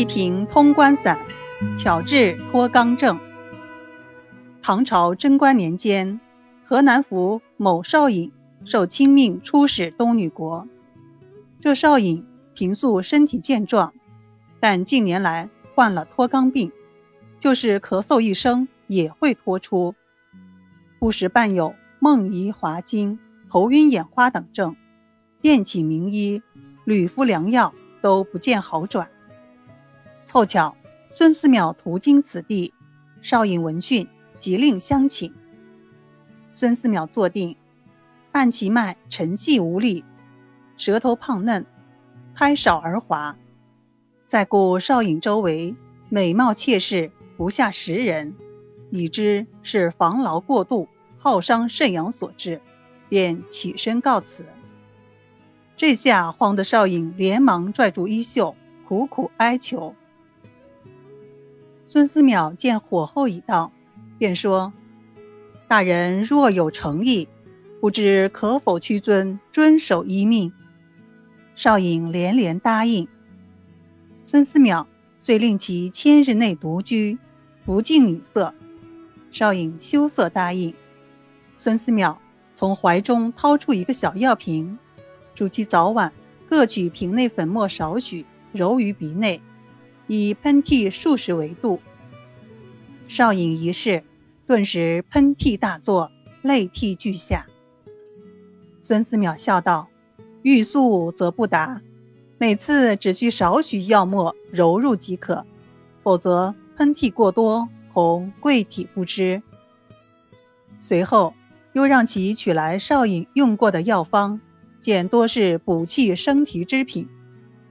[0.00, 1.18] 一瓶通关散，
[1.76, 3.20] 巧治脱肛症。
[4.62, 6.18] 唐朝贞观年间，
[6.64, 8.32] 河南府某少尹
[8.64, 10.66] 受亲命出使东女国。
[11.60, 13.92] 这少尹平素身体健壮，
[14.58, 16.72] 但近年来患了脱肛病，
[17.38, 19.94] 就是咳嗽一声也会脱出，
[20.98, 23.18] 不时伴有梦遗滑精、
[23.50, 24.74] 头晕眼花等症，
[25.42, 26.40] 遍请名医，
[26.86, 29.10] 屡敷良药都不见好转。
[30.32, 30.76] 凑巧，
[31.10, 32.72] 孙思邈途经此地，
[33.20, 34.06] 少尹闻讯，
[34.38, 35.34] 即令相请。
[36.52, 37.56] 孙思邈坐定，
[38.30, 40.04] 按其脉，沉细无力，
[40.76, 41.66] 舌头胖嫩，
[42.32, 43.36] 苔少而滑。
[44.24, 45.74] 再顾少尹周围
[46.08, 48.36] 美貌妾室不下十人，
[48.92, 50.86] 已知是防劳过度，
[51.18, 52.60] 耗伤肾阳所致，
[53.08, 54.46] 便起身告辞。
[55.76, 58.54] 这下慌得少尹连忙拽住衣袖，
[58.86, 59.96] 苦苦哀求。
[61.92, 63.72] 孙思邈见火候已到，
[64.16, 64.72] 便说
[65.66, 67.26] ：“大人若有诚意，
[67.80, 70.52] 不知可否屈尊遵守遗命？”
[71.56, 73.08] 少尹连连答应。
[74.22, 74.86] 孙思邈
[75.18, 77.18] 遂令其千日内独居，
[77.66, 78.54] 不近女色。
[79.32, 80.72] 少尹羞涩答应。
[81.56, 82.18] 孙思邈
[82.54, 84.78] 从怀中掏出一个小药瓶，
[85.34, 86.12] 嘱其早晚
[86.48, 89.42] 各取瓶内粉末少许，揉于鼻内。
[90.12, 91.80] 以喷嚏数十为度。
[93.06, 94.02] 少尹一试，
[94.44, 96.10] 顿时喷嚏大作，
[96.42, 97.46] 泪涕俱下。
[98.80, 99.88] 孙思邈笑道
[100.42, 101.80] ：“欲速则不达，
[102.38, 105.46] 每次只需少许药末揉入即可，
[106.02, 109.40] 否则喷嚏过多，恐贵体不支。”
[110.80, 111.34] 随后
[111.74, 114.40] 又让其取来少尹用过的药方，
[114.80, 117.08] 见多是补气生提之品，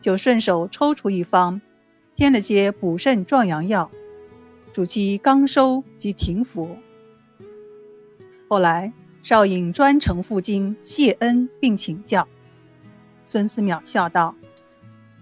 [0.00, 1.60] 就顺手抽出一方。
[2.18, 3.92] 添了些补肾壮阳药，
[4.72, 6.76] 主其刚收即停服。
[8.48, 8.92] 后来
[9.22, 12.26] 少尹专程赴京谢恩并请教，
[13.22, 14.34] 孙思邈笑道：“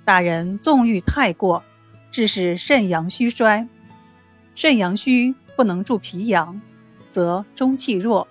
[0.07, 1.63] 大人纵欲太过，
[2.11, 3.69] 致使肾阳虚衰。
[4.55, 6.59] 肾阳虚不能助脾阳，
[7.11, 8.27] 则中气弱，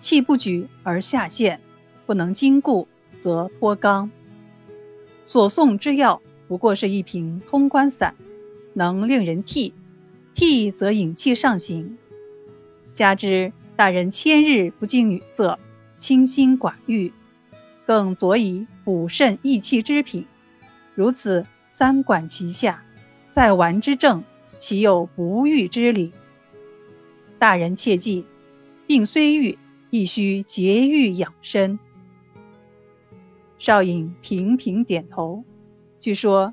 [0.00, 1.60] 气不举而下陷，
[2.04, 4.10] 不能筋固，则脱肛。
[5.22, 6.20] 所送之药。”
[6.52, 8.14] 不过是一瓶通关散，
[8.74, 9.72] 能令人涕，
[10.34, 11.96] 涕则引气上行。
[12.92, 15.58] 加之大人千日不近女色，
[15.96, 17.10] 清心寡欲，
[17.86, 20.26] 更佐以补肾益气之品，
[20.94, 22.84] 如此三管齐下，
[23.30, 24.22] 在丸之症，
[24.58, 26.12] 岂有不愈之理？
[27.38, 28.26] 大人切记，
[28.86, 29.58] 病虽愈，
[29.88, 31.78] 亦须节欲养生。
[33.56, 35.44] 少尹频频点头。
[36.02, 36.52] 据说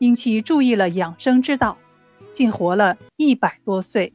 [0.00, 1.78] 因其注意了养生之道
[2.32, 4.12] 竟活了一百多岁。